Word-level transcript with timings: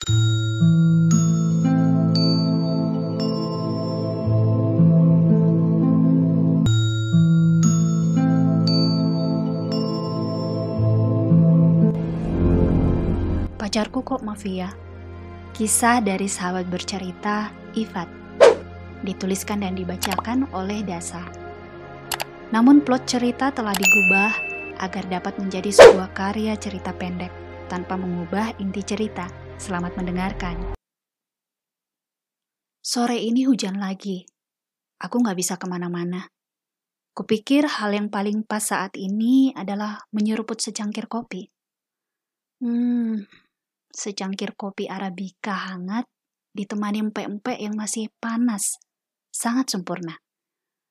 Pacarku 0.00 0.16
kok 14.00 14.24
mafia? 14.24 14.72
Kisah 15.52 16.00
dari 16.00 16.32
sahabat 16.32 16.64
bercerita, 16.72 17.52
Ifat. 17.76 18.08
Dituliskan 19.04 19.60
dan 19.60 19.76
dibacakan 19.76 20.48
oleh 20.56 20.80
Dasa. 20.80 21.28
Namun 22.56 22.80
plot 22.80 23.04
cerita 23.04 23.52
telah 23.52 23.76
digubah 23.76 24.32
agar 24.80 25.04
dapat 25.12 25.36
menjadi 25.36 25.68
sebuah 25.76 26.16
karya 26.16 26.56
cerita 26.56 26.88
pendek 26.96 27.28
tanpa 27.68 28.00
mengubah 28.00 28.56
inti 28.56 28.80
cerita. 28.80 29.49
Selamat 29.60 29.92
mendengarkan. 30.00 30.72
Sore 32.80 33.20
ini 33.20 33.44
hujan 33.44 33.76
lagi. 33.76 34.24
Aku 35.04 35.20
nggak 35.20 35.36
bisa 35.36 35.60
ke 35.60 35.68
mana-mana. 35.68 36.32
Kupikir 37.12 37.68
hal 37.68 37.92
yang 37.92 38.08
paling 38.08 38.40
pas 38.48 38.64
saat 38.64 38.96
ini 38.96 39.52
adalah 39.52 40.00
menyeruput 40.16 40.64
secangkir 40.64 41.12
kopi. 41.12 41.44
Hmm, 42.64 43.20
secangkir 43.92 44.56
kopi 44.56 44.88
Arabica 44.88 45.52
hangat 45.52 46.08
ditemani 46.56 47.12
empek-empek 47.12 47.60
yang 47.60 47.76
masih 47.76 48.08
panas. 48.16 48.80
Sangat 49.28 49.68
sempurna. 49.68 50.24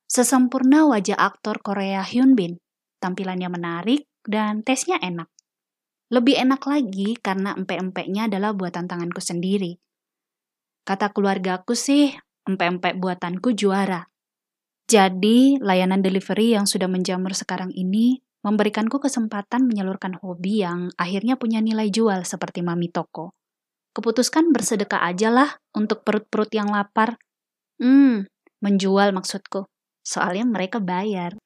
Sesempurna 0.06 0.86
wajah 0.86 1.18
aktor 1.18 1.58
Korea 1.58 2.06
Hyun 2.06 2.38
Bin. 2.38 2.62
Tampilannya 3.02 3.50
menarik 3.50 4.06
dan 4.22 4.62
tesnya 4.62 5.02
enak. 5.02 5.26
Lebih 6.10 6.42
enak 6.42 6.66
lagi 6.66 7.14
karena 7.22 7.54
empek-empeknya 7.54 8.26
adalah 8.26 8.50
buatan 8.50 8.90
tanganku 8.90 9.22
sendiri. 9.22 9.78
Kata 10.82 11.14
keluargaku 11.14 11.78
sih, 11.78 12.10
empek-empek 12.50 12.98
buatanku 12.98 13.54
juara. 13.54 14.10
Jadi, 14.90 15.62
layanan 15.62 16.02
delivery 16.02 16.58
yang 16.58 16.66
sudah 16.66 16.90
menjamur 16.90 17.30
sekarang 17.30 17.70
ini 17.70 18.18
memberikanku 18.42 18.98
kesempatan 18.98 19.70
menyalurkan 19.70 20.18
hobi 20.18 20.66
yang 20.66 20.90
akhirnya 20.98 21.38
punya 21.38 21.62
nilai 21.62 21.94
jual 21.94 22.26
seperti 22.26 22.66
mami 22.66 22.90
toko. 22.90 23.30
Keputuskan 23.94 24.50
bersedekah 24.50 25.06
aja 25.06 25.30
lah 25.30 25.50
untuk 25.78 26.02
perut-perut 26.02 26.50
yang 26.50 26.74
lapar. 26.74 27.22
Hmm, 27.78 28.26
menjual 28.58 29.14
maksudku. 29.14 29.70
Soalnya 30.02 30.42
mereka 30.42 30.82
bayar. 30.82 31.38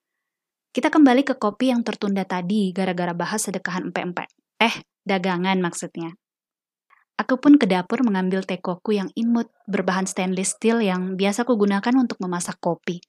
Kita 0.72 0.88
kembali 0.88 1.20
ke 1.20 1.36
kopi 1.36 1.68
yang 1.68 1.84
tertunda 1.84 2.24
tadi 2.24 2.72
gara-gara 2.72 3.12
bahas 3.12 3.44
sedekahan 3.44 3.92
empek-empek. 3.92 4.43
Eh, 4.64 4.72
dagangan 5.04 5.60
maksudnya. 5.60 6.16
Aku 7.20 7.36
pun 7.36 7.60
ke 7.60 7.68
dapur 7.68 8.00
mengambil 8.00 8.40
tekoku 8.42 8.96
yang 8.96 9.12
imut 9.12 9.52
berbahan 9.68 10.08
stainless 10.08 10.56
steel 10.56 10.80
yang 10.80 11.20
biasa 11.20 11.44
kugunakan 11.44 11.94
untuk 12.00 12.16
memasak 12.24 12.56
kopi. 12.64 13.04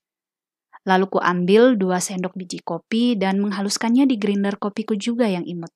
Lalu 0.86 1.10
ku 1.10 1.18
ambil 1.18 1.80
dua 1.80 1.98
sendok 1.98 2.38
biji 2.38 2.62
kopi 2.62 3.18
dan 3.18 3.42
menghaluskannya 3.42 4.06
di 4.06 4.20
grinder 4.20 4.60
kopiku 4.60 4.94
juga 4.94 5.26
yang 5.26 5.42
imut. 5.48 5.72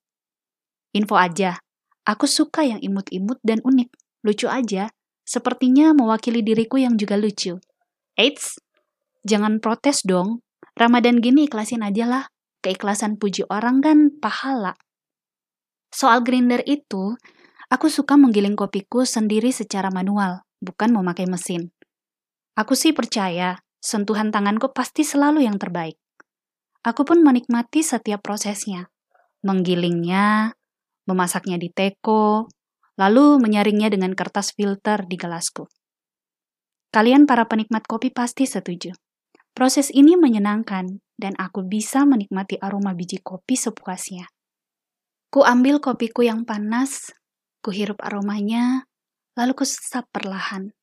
Info 0.93 1.17
aja, 1.17 1.57
aku 2.05 2.29
suka 2.29 2.67
yang 2.67 2.77
imut-imut 2.83 3.41
dan 3.41 3.63
unik. 3.65 3.89
Lucu 4.21 4.45
aja, 4.45 4.91
sepertinya 5.25 5.95
mewakili 5.97 6.45
diriku 6.45 6.77
yang 6.77 6.99
juga 6.99 7.17
lucu. 7.17 7.57
Eits, 8.19 8.61
jangan 9.25 9.57
protes 9.57 10.05
dong. 10.05 10.43
Ramadan 10.77 11.23
gini 11.23 11.49
ikhlasin 11.49 11.81
aja 11.81 12.05
lah. 12.05 12.23
Keikhlasan 12.61 13.17
puji 13.17 13.47
orang 13.49 13.81
kan 13.81 14.13
pahala. 14.21 14.75
Soal 15.89 16.21
grinder 16.21 16.61
itu, 16.69 17.17
aku 17.69 17.89
suka 17.89 18.13
menggiling 18.15 18.53
kopiku 18.53 19.05
sendiri 19.05 19.49
secara 19.49 19.89
manual, 19.89 20.45
bukan 20.61 20.93
memakai 20.93 21.25
mesin. 21.25 21.73
Aku 22.53 22.77
sih 22.77 22.93
percaya 22.93 23.61
sentuhan 23.81 24.29
tanganku 24.29 24.69
pasti 24.75 25.01
selalu 25.01 25.47
yang 25.47 25.57
terbaik. 25.57 25.97
Aku 26.85 27.03
pun 27.03 27.25
menikmati 27.25 27.83
setiap 27.83 28.23
prosesnya. 28.23 28.87
Menggilingnya, 29.43 30.55
memasaknya 31.07 31.55
di 31.55 31.71
teko, 31.71 32.47
lalu 32.99 33.39
menyaringnya 33.39 33.87
dengan 33.87 34.11
kertas 34.11 34.51
filter 34.51 35.07
di 35.07 35.15
gelasku. 35.15 35.71
Kalian 36.91 37.23
para 37.29 37.47
penikmat 37.47 37.87
kopi 37.87 38.11
pasti 38.11 38.43
setuju. 38.43 38.91
Proses 39.55 39.91
ini 39.91 40.19
menyenangkan 40.19 40.99
dan 41.15 41.33
aku 41.39 41.63
bisa 41.67 42.03
menikmati 42.03 42.59
aroma 42.59 42.95
biji 42.95 43.19
kopi 43.19 43.55
sepuasnya. 43.55 44.27
Ku 45.29 45.45
ambil 45.45 45.77
kopiku 45.77 46.25
yang 46.25 46.41
panas, 46.41 47.13
ku 47.61 47.69
hirup 47.69 48.01
aromanya, 48.01 48.89
lalu 49.37 49.53
ku 49.53 49.61
sesap 49.61 50.09
perlahan. 50.09 50.73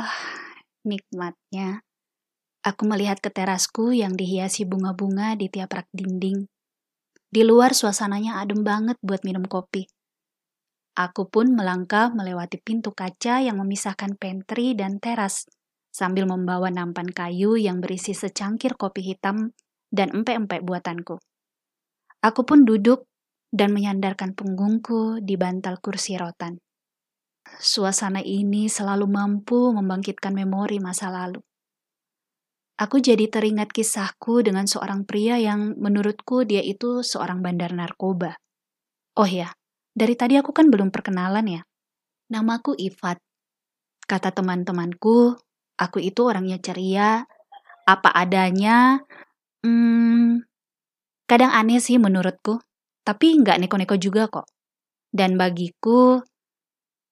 Ah, 0.00 0.56
nikmatnya. 0.88 1.84
Aku 2.64 2.88
melihat 2.88 3.20
ke 3.20 3.28
terasku 3.28 3.92
yang 3.92 4.16
dihiasi 4.16 4.64
bunga-bunga 4.64 5.36
di 5.36 5.52
tiap 5.52 5.76
rak 5.76 5.88
dinding. 5.92 6.48
Di 7.28 7.44
luar 7.44 7.76
suasananya 7.76 8.40
adem 8.40 8.64
banget 8.64 8.96
buat 9.04 9.20
minum 9.20 9.44
kopi. 9.44 9.84
Aku 10.96 11.28
pun 11.28 11.52
melangkah 11.52 12.08
melewati 12.08 12.62
pintu 12.64 12.96
kaca 12.96 13.44
yang 13.44 13.60
memisahkan 13.60 14.16
pantry 14.16 14.72
dan 14.72 14.96
teras, 14.96 15.44
sambil 15.92 16.24
membawa 16.24 16.72
nampan 16.72 17.12
kayu 17.12 17.60
yang 17.60 17.84
berisi 17.84 18.16
secangkir 18.16 18.80
kopi 18.80 19.12
hitam 19.12 19.52
dan 19.92 20.08
empek-empek 20.14 20.64
buatanku. 20.64 21.20
Aku 22.24 22.48
pun 22.48 22.64
duduk 22.64 23.04
dan 23.54 23.70
menyandarkan 23.70 24.34
punggungku 24.34 25.22
di 25.22 25.38
bantal 25.38 25.78
kursi 25.78 26.18
rotan. 26.18 26.58
Suasana 27.62 28.18
ini 28.18 28.66
selalu 28.66 29.06
mampu 29.06 29.70
membangkitkan 29.70 30.34
memori 30.34 30.82
masa 30.82 31.14
lalu. 31.14 31.38
Aku 32.74 32.98
jadi 32.98 33.30
teringat 33.30 33.70
kisahku 33.70 34.42
dengan 34.42 34.66
seorang 34.66 35.06
pria 35.06 35.38
yang 35.38 35.78
menurutku 35.78 36.42
dia 36.42 36.58
itu 36.58 37.06
seorang 37.06 37.38
bandar 37.38 37.70
narkoba. 37.70 38.34
Oh 39.14 39.30
ya, 39.30 39.54
dari 39.94 40.18
tadi 40.18 40.34
aku 40.34 40.50
kan 40.50 40.66
belum 40.74 40.90
perkenalan 40.90 41.46
ya. 41.46 41.62
Namaku 42.34 42.74
Ifat. 42.74 43.22
Kata 44.10 44.34
teman-temanku, 44.34 45.38
aku 45.78 45.98
itu 46.02 46.26
orangnya 46.26 46.58
ceria, 46.58 47.22
apa 47.86 48.10
adanya. 48.10 49.06
Hmm, 49.62 50.42
kadang 51.30 51.54
aneh 51.54 51.78
sih 51.78 52.02
menurutku, 52.02 52.58
tapi 53.04 53.36
nggak 53.38 53.60
neko-neko 53.64 54.00
juga 54.00 54.26
kok. 54.26 54.48
Dan 55.14 55.38
bagiku, 55.38 56.24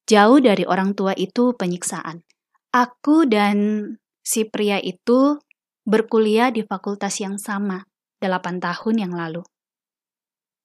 jauh 0.09 0.39
dari 0.43 0.67
orang 0.67 0.97
tua 0.99 1.15
itu 1.15 1.55
penyiksaan. 1.55 2.25
Aku 2.73 3.29
dan 3.29 3.87
si 4.25 4.49
pria 4.49 4.81
itu 4.81 5.39
berkuliah 5.85 6.49
di 6.49 6.65
fakultas 6.65 7.21
yang 7.21 7.37
sama 7.37 7.85
8 8.19 8.59
tahun 8.59 8.97
yang 8.97 9.13
lalu. 9.13 9.45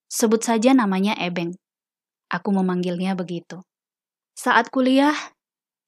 Sebut 0.07 0.39
saja 0.39 0.71
namanya 0.71 1.19
Ebeng. 1.19 1.51
Aku 2.31 2.55
memanggilnya 2.55 3.11
begitu. 3.13 3.59
Saat 4.39 4.71
kuliah, 4.71 5.16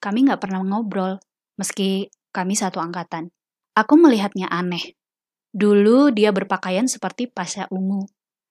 kami 0.03 0.28
nggak 0.28 0.44
pernah 0.44 0.59
ngobrol, 0.59 1.23
meski 1.55 2.11
kami 2.35 2.59
satu 2.59 2.83
angkatan. 2.83 3.31
Aku 3.79 3.95
melihatnya 3.95 4.51
aneh. 4.51 4.99
Dulu 5.55 6.11
dia 6.11 6.35
berpakaian 6.35 6.85
seperti 6.91 7.31
pasha 7.31 7.66
ungu. 7.72 8.03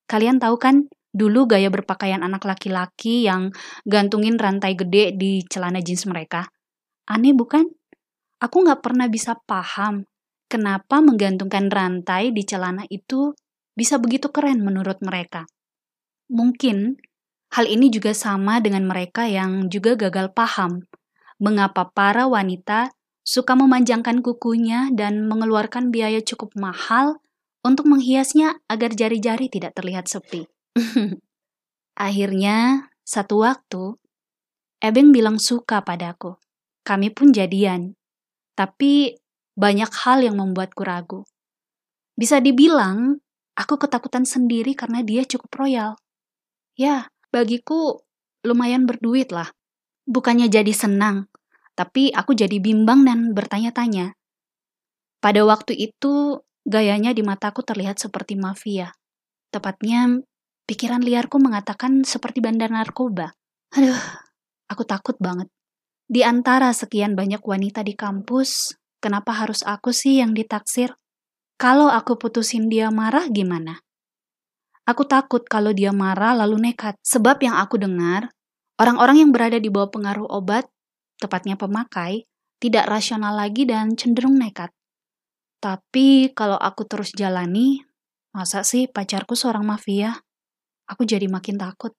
Kalian 0.09 0.41
tahu 0.41 0.57
kan, 0.57 0.89
dulu 1.13 1.45
gaya 1.45 1.69
berpakaian 1.69 2.25
anak 2.25 2.49
laki-laki 2.49 3.29
yang 3.29 3.53
gantungin 3.85 4.41
rantai 4.41 4.73
gede 4.73 5.13
di 5.13 5.45
celana 5.45 5.85
jeans 5.85 6.09
mereka. 6.09 6.49
Aneh 7.09 7.37
bukan? 7.37 7.69
Aku 8.41 8.65
nggak 8.65 8.81
pernah 8.81 9.11
bisa 9.11 9.37
paham 9.45 10.09
kenapa 10.49 11.05
menggantungkan 11.05 11.69
rantai 11.69 12.33
di 12.33 12.43
celana 12.49 12.89
itu 12.89 13.37
bisa 13.77 14.01
begitu 14.01 14.33
keren 14.33 14.65
menurut 14.65 14.99
mereka. 15.05 15.45
Mungkin 16.33 16.97
hal 17.53 17.67
ini 17.69 17.93
juga 17.93 18.17
sama 18.17 18.65
dengan 18.65 18.89
mereka 18.89 19.29
yang 19.29 19.69
juga 19.69 19.95
gagal 19.95 20.33
paham 20.33 20.89
mengapa 21.39 21.87
para 21.93 22.27
wanita 22.27 22.91
suka 23.22 23.54
memanjangkan 23.54 24.25
kukunya 24.25 24.91
dan 24.97 25.28
mengeluarkan 25.28 25.93
biaya 25.93 26.19
cukup 26.25 26.57
mahal 26.57 27.21
untuk 27.68 27.84
menghiasnya 27.92 28.65
agar 28.65 28.97
jari-jari 28.97 29.53
tidak 29.53 29.76
terlihat 29.76 30.09
sepi. 30.09 30.48
Akhirnya, 32.09 32.88
satu 33.04 33.44
waktu, 33.44 34.00
Ebeng 34.78 35.10
bilang 35.10 35.42
suka 35.42 35.82
padaku. 35.82 36.38
Kami 36.86 37.10
pun 37.10 37.34
jadian. 37.34 37.98
Tapi 38.54 39.18
banyak 39.59 39.91
hal 40.06 40.22
yang 40.22 40.38
membuatku 40.38 40.86
ragu. 40.86 41.26
Bisa 42.15 42.38
dibilang, 42.38 43.18
aku 43.59 43.74
ketakutan 43.74 44.22
sendiri 44.22 44.78
karena 44.78 45.03
dia 45.03 45.26
cukup 45.26 45.50
royal. 45.59 45.98
Ya, 46.78 47.10
bagiku 47.34 48.06
lumayan 48.47 48.86
berduit 48.86 49.34
lah. 49.34 49.50
Bukannya 50.06 50.47
jadi 50.47 50.70
senang, 50.70 51.26
tapi 51.74 52.15
aku 52.15 52.38
jadi 52.38 52.62
bimbang 52.62 53.03
dan 53.03 53.34
bertanya-tanya. 53.34 54.15
Pada 55.18 55.42
waktu 55.42 55.74
itu, 55.74 56.38
gayanya 56.68 57.16
di 57.16 57.24
mataku 57.24 57.65
terlihat 57.65 57.97
seperti 57.97 58.36
mafia. 58.36 58.92
Tepatnya, 59.48 60.20
pikiran 60.68 61.00
liarku 61.00 61.41
mengatakan 61.41 62.04
seperti 62.04 62.44
bandar 62.44 62.68
narkoba. 62.68 63.32
Aduh, 63.72 63.97
Aku 64.68 64.84
takut 64.84 65.16
banget. 65.16 65.48
Di 66.09 66.20
antara 66.24 66.72
sekian 66.76 67.16
banyak 67.16 67.41
wanita 67.41 67.80
di 67.80 67.97
kampus, 67.97 68.76
kenapa 69.00 69.32
harus 69.32 69.65
aku 69.65 69.97
sih 69.97 70.20
yang 70.20 70.36
ditaksir? 70.36 70.92
Kalau 71.56 71.88
aku 71.88 72.20
putusin 72.20 72.68
dia 72.68 72.92
marah 72.92 73.32
gimana? 73.32 73.80
Aku 74.84 75.04
takut 75.09 75.44
kalau 75.48 75.72
dia 75.72 75.92
marah 75.92 76.36
lalu 76.36 76.72
nekat. 76.72 76.97
Sebab 77.00 77.41
yang 77.44 77.56
aku 77.56 77.80
dengar, 77.80 78.32
orang-orang 78.80 79.24
yang 79.24 79.30
berada 79.32 79.56
di 79.60 79.68
bawah 79.72 79.88
pengaruh 79.92 80.28
obat, 80.28 80.68
tepatnya 81.20 81.56
pemakai, 81.56 82.28
tidak 82.60 82.88
rasional 82.88 83.36
lagi 83.36 83.68
dan 83.68 83.97
cenderung 83.97 84.36
nekat. 84.36 84.72
Tapi 85.59 86.31
kalau 86.39 86.55
aku 86.55 86.87
terus 86.87 87.10
jalani, 87.10 87.83
masa 88.31 88.63
sih 88.63 88.87
pacarku 88.87 89.34
seorang 89.34 89.66
mafia? 89.66 90.22
Aku 90.87 91.03
jadi 91.03 91.27
makin 91.27 91.59
takut. 91.59 91.93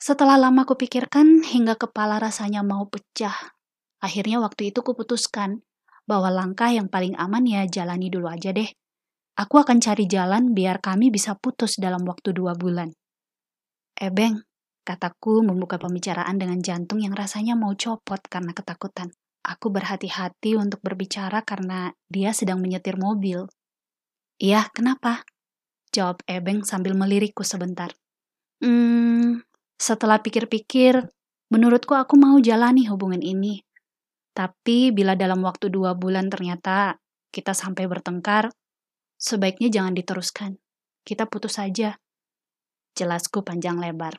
Setelah 0.00 0.40
lama 0.40 0.64
kupikirkan 0.64 1.44
hingga 1.44 1.76
kepala 1.76 2.16
rasanya 2.16 2.64
mau 2.64 2.88
pecah. 2.88 3.34
Akhirnya 4.00 4.40
waktu 4.40 4.72
itu 4.72 4.80
kuputuskan 4.80 5.60
bahwa 6.08 6.32
langkah 6.32 6.72
yang 6.72 6.88
paling 6.88 7.12
aman 7.20 7.44
ya 7.44 7.68
jalani 7.68 8.08
dulu 8.08 8.30
aja 8.32 8.54
deh. 8.54 8.70
Aku 9.36 9.60
akan 9.60 9.82
cari 9.82 10.08
jalan 10.08 10.56
biar 10.56 10.80
kami 10.80 11.12
bisa 11.12 11.36
putus 11.36 11.76
dalam 11.76 12.06
waktu 12.08 12.32
dua 12.32 12.56
bulan. 12.56 12.94
Ebeng, 13.92 14.40
eh, 14.40 14.44
kataku 14.88 15.44
membuka 15.44 15.76
pembicaraan 15.76 16.40
dengan 16.40 16.64
jantung 16.64 17.04
yang 17.04 17.12
rasanya 17.12 17.52
mau 17.52 17.76
copot 17.76 18.20
karena 18.32 18.56
ketakutan. 18.56 19.12
Aku 19.50 19.74
berhati-hati 19.74 20.54
untuk 20.54 20.78
berbicara 20.78 21.42
karena 21.42 21.90
dia 22.06 22.30
sedang 22.30 22.62
menyetir 22.62 22.94
mobil. 22.94 23.50
Iya, 24.38 24.70
kenapa? 24.70 25.26
Jawab 25.90 26.22
Ebeng 26.30 26.62
sambil 26.62 26.94
melirikku 26.94 27.42
sebentar. 27.42 27.90
Hmm, 28.62 29.42
setelah 29.74 30.22
pikir-pikir, 30.22 31.02
menurutku 31.50 31.98
aku 31.98 32.14
mau 32.14 32.38
jalani 32.38 32.86
hubungan 32.86 33.18
ini. 33.18 33.58
Tapi 34.30 34.94
bila 34.94 35.18
dalam 35.18 35.42
waktu 35.42 35.66
dua 35.66 35.98
bulan 35.98 36.30
ternyata 36.30 36.94
kita 37.34 37.50
sampai 37.50 37.90
bertengkar, 37.90 38.54
Sebaiknya 39.20 39.68
jangan 39.68 39.92
diteruskan. 39.92 40.56
Kita 41.04 41.28
putus 41.28 41.60
saja. 41.60 41.92
Jelasku 42.96 43.44
panjang 43.44 43.76
lebar. 43.76 44.16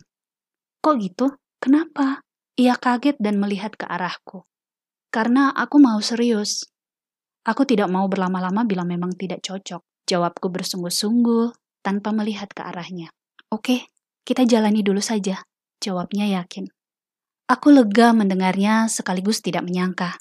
Kok 0.78 0.96
gitu? 1.02 1.26
Kenapa? 1.58 2.22
Ia 2.62 2.78
kaget 2.78 3.18
dan 3.18 3.42
melihat 3.42 3.74
ke 3.74 3.90
arahku. 3.90 4.46
Karena 5.12 5.52
aku 5.52 5.78
mau 5.78 6.00
serius. 6.00 6.66
Aku 7.44 7.68
tidak 7.68 7.92
mau 7.92 8.08
berlama-lama 8.08 8.64
bila 8.64 8.88
memang 8.88 9.12
tidak 9.14 9.44
cocok. 9.44 9.84
Jawabku 10.08 10.48
bersungguh-sungguh 10.48 11.52
tanpa 11.84 12.16
melihat 12.16 12.48
ke 12.50 12.64
arahnya. 12.64 13.12
Oke, 13.52 13.92
kita 14.24 14.48
jalani 14.48 14.82
dulu 14.82 15.04
saja. 15.04 15.44
Jawabnya 15.84 16.26
yakin. 16.42 16.72
Aku 17.52 17.76
lega 17.76 18.16
mendengarnya 18.16 18.88
sekaligus 18.88 19.44
tidak 19.44 19.68
menyangka. 19.68 20.16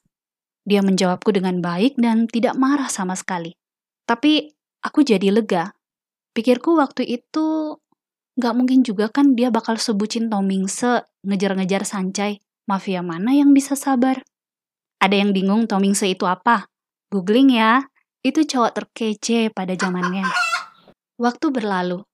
Dia 0.66 0.82
menjawabku 0.82 1.30
dengan 1.30 1.62
baik 1.62 1.94
dan 1.96 2.26
tidak 2.26 2.58
marah 2.58 2.90
sama 2.90 3.14
sekali. 3.14 3.54
Tapi 4.04 4.50
Aku 4.80 5.04
jadi 5.04 5.28
lega. 5.28 5.76
Pikirku 6.32 6.72
waktu 6.80 7.04
itu 7.04 7.76
gak 8.40 8.54
mungkin 8.56 8.80
juga 8.80 9.12
kan 9.12 9.36
dia 9.36 9.52
bakal 9.52 9.76
sebutin 9.76 10.32
Tomingse 10.32 11.04
ngejar-ngejar 11.20 11.84
Sancai. 11.84 12.40
Mafia 12.64 13.04
mana 13.04 13.36
yang 13.36 13.52
bisa 13.52 13.76
sabar? 13.76 14.24
Ada 15.00 15.16
yang 15.16 15.32
bingung 15.32 15.64
Tomingse 15.64 16.12
itu 16.12 16.28
apa? 16.28 16.68
Googling 17.08 17.56
ya. 17.56 17.88
Itu 18.20 18.44
cowok 18.44 18.76
terkece 18.76 19.48
pada 19.48 19.72
zamannya. 19.72 20.28
Waktu 21.16 21.46
berlalu. 21.48 22.04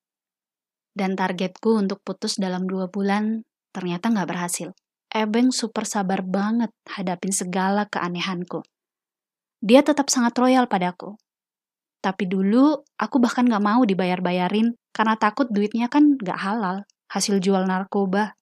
Dan 0.94 1.18
targetku 1.18 1.82
untuk 1.82 1.98
putus 2.06 2.38
dalam 2.38 2.70
dua 2.70 2.86
bulan 2.86 3.42
ternyata 3.74 4.14
gak 4.14 4.30
berhasil. 4.30 4.70
Ebeng 5.10 5.50
super 5.50 5.82
sabar 5.82 6.22
banget 6.22 6.70
hadapin 6.86 7.34
segala 7.34 7.90
keanehanku. 7.90 8.62
Dia 9.58 9.82
tetap 9.82 10.06
sangat 10.06 10.38
royal 10.38 10.70
padaku. 10.70 11.18
Tapi 11.98 12.30
dulu 12.30 12.86
aku 13.02 13.16
bahkan 13.18 13.50
gak 13.50 13.66
mau 13.66 13.82
dibayar-bayarin 13.82 14.78
karena 14.94 15.18
takut 15.18 15.50
duitnya 15.50 15.90
kan 15.90 16.14
gak 16.22 16.38
halal, 16.38 16.86
hasil 17.10 17.42
jual 17.42 17.66
narkoba. 17.66 18.38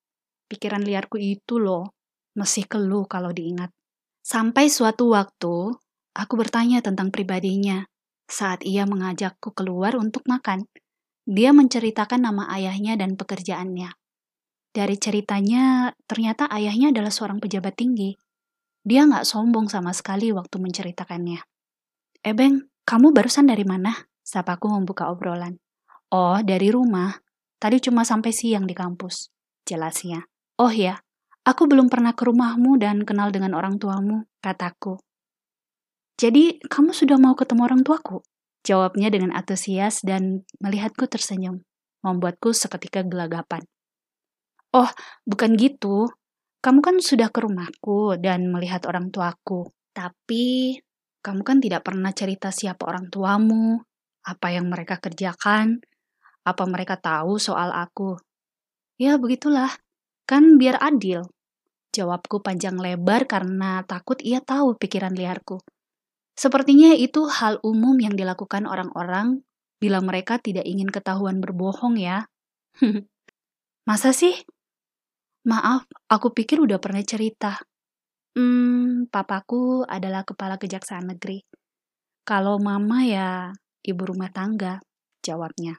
Pikiran 0.52 0.84
liarku 0.84 1.16
itu 1.16 1.56
loh, 1.56 1.96
masih 2.36 2.68
keluh 2.68 3.08
kalau 3.08 3.32
diingat. 3.32 3.72
Sampai 4.24 4.72
suatu 4.72 5.12
waktu, 5.12 5.76
aku 6.16 6.34
bertanya 6.40 6.80
tentang 6.80 7.12
pribadinya 7.12 7.84
saat 8.24 8.64
ia 8.64 8.88
mengajakku 8.88 9.52
keluar 9.52 10.00
untuk 10.00 10.24
makan. 10.24 10.64
Dia 11.28 11.52
menceritakan 11.52 12.24
nama 12.24 12.48
ayahnya 12.56 12.96
dan 12.96 13.20
pekerjaannya. 13.20 13.92
Dari 14.72 14.96
ceritanya, 14.96 15.92
ternyata 16.08 16.48
ayahnya 16.48 16.88
adalah 16.88 17.12
seorang 17.12 17.36
pejabat 17.36 17.76
tinggi. 17.76 18.16
Dia 18.80 19.04
nggak 19.04 19.28
sombong 19.28 19.68
sama 19.68 19.92
sekali 19.92 20.32
waktu 20.32 20.56
menceritakannya. 20.56 21.44
Ebeng, 22.24 22.64
eh, 22.64 22.64
kamu 22.88 23.12
barusan 23.12 23.44
dari 23.44 23.68
mana? 23.68 23.92
Sapaku 24.24 24.72
membuka 24.72 25.12
obrolan. 25.12 25.60
Oh, 26.08 26.40
dari 26.40 26.72
rumah. 26.72 27.12
Tadi 27.60 27.76
cuma 27.76 28.08
sampai 28.08 28.32
siang 28.32 28.64
di 28.64 28.72
kampus. 28.72 29.28
Jelasnya. 29.68 30.24
Oh 30.60 30.72
ya, 30.72 30.96
aku 31.44 31.68
belum 31.68 31.92
pernah 31.92 32.16
ke 32.16 32.24
rumahmu 32.24 32.80
dan 32.80 33.04
kenal 33.04 33.28
dengan 33.28 33.52
orang 33.52 33.76
tuamu, 33.76 34.24
kataku. 34.40 34.96
Jadi, 36.16 36.58
kamu 36.64 36.96
sudah 36.96 37.20
mau 37.20 37.36
ketemu 37.36 37.60
orang 37.68 37.82
tuaku? 37.84 38.24
Jawabnya 38.64 39.12
dengan 39.12 39.36
antusias 39.36 40.00
dan 40.00 40.48
melihatku 40.56 41.04
tersenyum, 41.04 41.60
membuatku 42.00 42.56
seketika 42.56 43.04
gelagapan. 43.04 43.60
Oh, 44.72 44.88
bukan 45.28 45.54
gitu. 45.60 46.08
Kamu 46.64 46.80
kan 46.80 46.96
sudah 46.96 47.28
ke 47.28 47.44
rumahku 47.44 48.16
dan 48.16 48.48
melihat 48.48 48.88
orang 48.88 49.12
tuaku. 49.12 49.68
Tapi 49.92 50.80
kamu 51.20 51.40
kan 51.44 51.60
tidak 51.60 51.84
pernah 51.84 52.10
cerita 52.16 52.48
siapa 52.48 52.88
orang 52.88 53.12
tuamu, 53.12 53.78
apa 54.24 54.46
yang 54.48 54.72
mereka 54.72 54.96
kerjakan, 54.96 55.84
apa 56.44 56.64
mereka 56.64 56.96
tahu 56.96 57.36
soal 57.36 57.68
aku. 57.68 58.16
Ya, 58.96 59.20
begitulah. 59.20 59.72
Kan 60.24 60.56
biar 60.56 60.80
adil. 60.80 61.24
Jawabku 61.94 62.42
panjang 62.42 62.80
lebar 62.80 63.28
karena 63.30 63.84
takut 63.86 64.18
ia 64.24 64.42
tahu 64.42 64.74
pikiran 64.74 65.14
liarku. 65.14 65.62
Sepertinya 66.34 66.90
itu 66.96 67.30
hal 67.30 67.62
umum 67.62 67.94
yang 68.02 68.18
dilakukan 68.18 68.66
orang-orang 68.66 69.46
bila 69.78 70.02
mereka 70.02 70.42
tidak 70.42 70.66
ingin 70.66 70.90
ketahuan 70.90 71.38
berbohong 71.38 71.94
ya. 72.00 72.26
Masa 73.88 74.10
sih? 74.10 74.34
Maaf, 75.44 75.86
aku 76.10 76.32
pikir 76.32 76.58
udah 76.58 76.80
pernah 76.80 77.04
cerita. 77.04 77.60
Hmm, 78.34 79.06
papaku 79.12 79.86
adalah 79.86 80.26
kepala 80.26 80.58
kejaksaan 80.58 81.14
negeri. 81.14 81.44
Kalau 82.24 82.58
mama 82.58 83.04
ya 83.04 83.52
ibu 83.84 84.02
rumah 84.02 84.32
tangga, 84.32 84.80
jawabnya. 85.22 85.78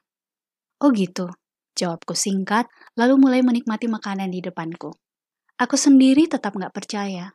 Oh 0.79 0.93
gitu, 0.93 1.27
jawabku 1.75 2.15
singkat, 2.15 2.65
lalu 2.95 3.19
mulai 3.19 3.43
menikmati 3.43 3.85
makanan 3.91 4.31
di 4.31 4.39
depanku. 4.41 4.95
Aku 5.55 5.75
sendiri 5.75 6.27
tetap 6.27 6.55
nggak 6.55 6.71
percaya. 6.71 7.31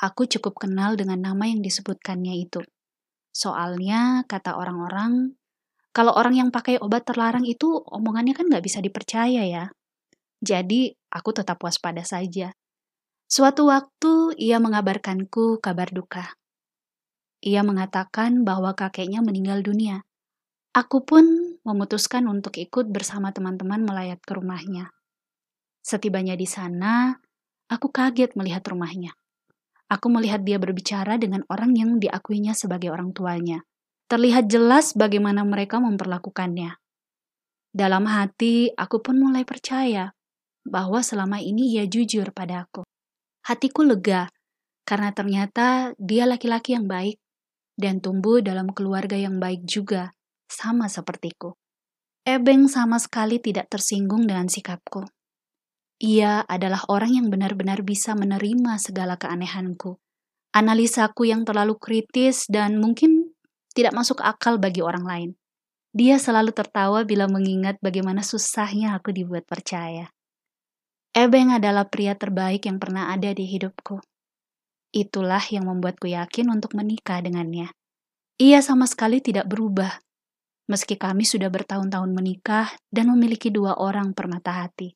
Aku 0.00 0.24
cukup 0.24 0.56
kenal 0.56 0.96
dengan 0.96 1.20
nama 1.20 1.44
yang 1.44 1.60
disebutkannya 1.60 2.36
itu. 2.40 2.64
Soalnya, 3.30 4.24
kata 4.24 4.56
orang-orang, 4.56 5.36
kalau 5.92 6.16
orang 6.16 6.40
yang 6.40 6.48
pakai 6.48 6.80
obat 6.80 7.04
terlarang 7.04 7.44
itu 7.44 7.80
omongannya 7.84 8.32
kan 8.32 8.48
nggak 8.48 8.64
bisa 8.64 8.80
dipercaya 8.80 9.44
ya. 9.44 9.64
Jadi, 10.40 10.96
aku 11.12 11.30
tetap 11.36 11.60
waspada 11.60 12.00
saja. 12.00 12.56
Suatu 13.30 13.70
waktu 13.70 14.34
ia 14.40 14.58
mengabarkanku 14.58 15.62
kabar 15.62 15.92
duka. 15.94 16.34
Ia 17.40 17.64
mengatakan 17.64 18.42
bahwa 18.42 18.74
kakeknya 18.74 19.22
meninggal 19.22 19.62
dunia. 19.62 20.04
Aku 20.70 21.02
pun 21.02 21.58
memutuskan 21.66 22.30
untuk 22.30 22.54
ikut 22.54 22.86
bersama 22.94 23.34
teman-teman 23.34 23.82
melayat 23.82 24.22
ke 24.22 24.38
rumahnya. 24.38 24.94
Setibanya 25.82 26.38
di 26.38 26.46
sana, 26.46 27.18
aku 27.66 27.90
kaget 27.90 28.38
melihat 28.38 28.62
rumahnya. 28.70 29.10
Aku 29.90 30.06
melihat 30.06 30.46
dia 30.46 30.62
berbicara 30.62 31.18
dengan 31.18 31.42
orang 31.50 31.74
yang 31.74 31.98
diakuinya 31.98 32.54
sebagai 32.54 32.94
orang 32.94 33.10
tuanya. 33.10 33.66
Terlihat 34.06 34.46
jelas 34.46 34.94
bagaimana 34.94 35.42
mereka 35.42 35.82
memperlakukannya. 35.82 36.78
Dalam 37.74 38.06
hati, 38.06 38.70
aku 38.70 39.02
pun 39.02 39.18
mulai 39.18 39.42
percaya 39.42 40.14
bahwa 40.62 41.02
selama 41.02 41.42
ini 41.42 41.74
ia 41.74 41.90
jujur 41.90 42.30
pada 42.30 42.70
aku. 42.70 42.86
Hatiku 43.42 43.82
lega 43.82 44.30
karena 44.86 45.10
ternyata 45.10 45.98
dia 45.98 46.30
laki-laki 46.30 46.78
yang 46.78 46.86
baik 46.86 47.18
dan 47.74 47.98
tumbuh 47.98 48.38
dalam 48.38 48.70
keluarga 48.70 49.18
yang 49.18 49.42
baik 49.42 49.66
juga, 49.66 50.14
sama 50.50 50.90
sepertiku. 50.90 51.54
Ebeng 52.26 52.68
sama 52.68 53.00
sekali 53.00 53.40
tidak 53.40 53.70
tersinggung 53.72 54.28
dengan 54.28 54.50
sikapku. 54.50 55.06
Ia 56.00 56.44
adalah 56.44 56.84
orang 56.92 57.16
yang 57.16 57.26
benar-benar 57.32 57.80
bisa 57.86 58.12
menerima 58.12 58.76
segala 58.76 59.16
keanehanku. 59.16 59.96
Analisaku 60.50 61.30
yang 61.30 61.46
terlalu 61.46 61.78
kritis 61.78 62.50
dan 62.50 62.82
mungkin 62.82 63.32
tidak 63.70 63.94
masuk 63.94 64.18
akal 64.20 64.58
bagi 64.58 64.82
orang 64.82 65.04
lain. 65.06 65.30
Dia 65.90 66.18
selalu 66.18 66.54
tertawa 66.54 67.02
bila 67.06 67.26
mengingat 67.26 67.78
bagaimana 67.82 68.22
susahnya 68.22 68.94
aku 68.98 69.14
dibuat 69.14 69.46
percaya. 69.46 70.10
Ebeng 71.10 71.50
adalah 71.50 71.90
pria 71.90 72.14
terbaik 72.14 72.70
yang 72.70 72.78
pernah 72.78 73.10
ada 73.10 73.34
di 73.34 73.42
hidupku. 73.46 73.98
Itulah 74.90 75.42
yang 75.50 75.66
membuatku 75.66 76.06
yakin 76.06 76.50
untuk 76.50 76.74
menikah 76.78 77.18
dengannya. 77.22 77.70
Ia 78.38 78.62
sama 78.62 78.86
sekali 78.86 79.18
tidak 79.18 79.50
berubah, 79.50 79.98
meski 80.70 80.94
kami 80.94 81.26
sudah 81.26 81.50
bertahun-tahun 81.50 82.14
menikah 82.14 82.70
dan 82.94 83.10
memiliki 83.10 83.50
dua 83.50 83.74
orang 83.74 84.14
permata 84.14 84.62
hati. 84.62 84.94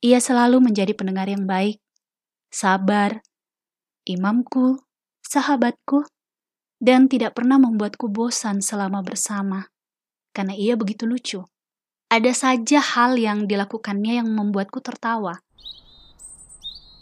Ia 0.00 0.16
selalu 0.16 0.64
menjadi 0.64 0.96
pendengar 0.96 1.28
yang 1.28 1.44
baik, 1.44 1.76
sabar, 2.48 3.20
imamku, 4.08 4.80
sahabatku, 5.20 6.08
dan 6.80 7.04
tidak 7.12 7.36
pernah 7.36 7.60
membuatku 7.60 8.08
bosan 8.08 8.64
selama 8.64 9.04
bersama, 9.04 9.68
karena 10.32 10.56
ia 10.56 10.72
begitu 10.80 11.04
lucu. 11.04 11.44
Ada 12.08 12.32
saja 12.32 12.80
hal 12.80 13.20
yang 13.20 13.44
dilakukannya 13.44 14.24
yang 14.24 14.28
membuatku 14.32 14.80
tertawa. 14.80 15.36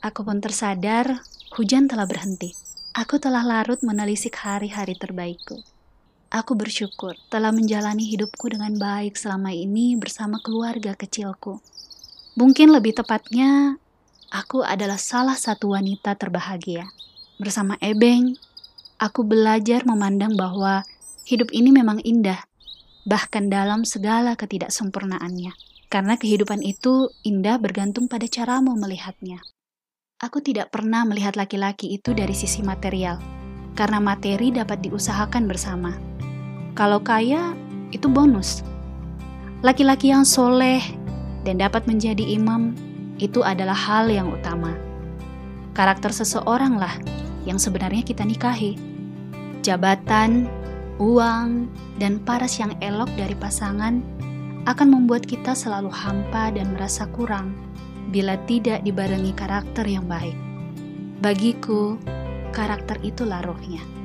Aku 0.02 0.26
pun 0.26 0.42
tersadar 0.42 1.22
hujan 1.54 1.86
telah 1.86 2.04
berhenti. 2.04 2.52
Aku 2.98 3.22
telah 3.22 3.46
larut 3.46 3.78
menelisik 3.86 4.34
hari-hari 4.42 4.98
terbaikku. 4.98 5.77
Aku 6.28 6.52
bersyukur 6.60 7.16
telah 7.32 7.48
menjalani 7.56 8.04
hidupku 8.04 8.52
dengan 8.52 8.76
baik 8.76 9.16
selama 9.16 9.48
ini 9.48 9.96
bersama 9.96 10.36
keluarga 10.44 10.92
kecilku. 10.92 11.56
Mungkin 12.36 12.68
lebih 12.68 13.00
tepatnya, 13.00 13.80
aku 14.28 14.60
adalah 14.60 15.00
salah 15.00 15.40
satu 15.40 15.72
wanita 15.72 16.20
terbahagia. 16.20 16.84
Bersama 17.40 17.80
Ebeng, 17.80 18.36
aku 19.00 19.24
belajar 19.24 19.88
memandang 19.88 20.36
bahwa 20.36 20.84
hidup 21.24 21.48
ini 21.48 21.72
memang 21.72 22.04
indah, 22.04 22.44
bahkan 23.08 23.48
dalam 23.48 23.88
segala 23.88 24.36
ketidaksempurnaannya. 24.36 25.56
Karena 25.88 26.20
kehidupan 26.20 26.60
itu 26.60 27.08
indah 27.24 27.56
bergantung 27.56 28.04
pada 28.04 28.28
caramu 28.28 28.76
melihatnya. 28.76 29.40
Aku 30.20 30.44
tidak 30.44 30.68
pernah 30.76 31.08
melihat 31.08 31.40
laki-laki 31.40 31.88
itu 31.88 32.12
dari 32.12 32.36
sisi 32.36 32.60
material, 32.60 33.16
karena 33.72 33.96
materi 33.96 34.52
dapat 34.52 34.84
diusahakan 34.84 35.48
bersama 35.48 36.17
kalau 36.78 37.02
kaya, 37.02 37.58
itu 37.90 38.06
bonus. 38.06 38.62
Laki-laki 39.66 40.14
yang 40.14 40.22
soleh 40.22 40.78
dan 41.42 41.58
dapat 41.58 41.90
menjadi 41.90 42.22
imam, 42.22 42.78
itu 43.18 43.42
adalah 43.42 43.74
hal 43.74 44.06
yang 44.06 44.30
utama. 44.30 44.78
Karakter 45.74 46.14
seseorang 46.14 46.78
lah 46.78 46.94
yang 47.42 47.58
sebenarnya 47.58 48.06
kita 48.06 48.22
nikahi. 48.22 48.78
Jabatan, 49.66 50.46
uang, 51.02 51.66
dan 51.98 52.22
paras 52.22 52.62
yang 52.62 52.70
elok 52.78 53.10
dari 53.18 53.34
pasangan 53.34 53.98
akan 54.70 54.86
membuat 54.86 55.26
kita 55.26 55.58
selalu 55.58 55.90
hampa 55.90 56.54
dan 56.54 56.78
merasa 56.78 57.10
kurang 57.10 57.58
bila 58.14 58.38
tidak 58.46 58.86
dibarengi 58.86 59.34
karakter 59.34 59.82
yang 59.82 60.06
baik. 60.06 60.38
Bagiku, 61.18 61.98
karakter 62.54 63.02
itulah 63.02 63.42
rohnya. 63.42 63.97